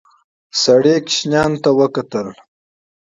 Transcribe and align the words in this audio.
سړي 0.61 0.95
جانکو 1.31 1.61
ته 1.63 1.69
وکتل. 1.79 2.27